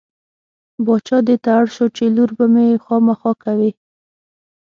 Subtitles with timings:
[0.85, 3.71] باچا دې ته اړ شو چې لور به مې خامخا کوې.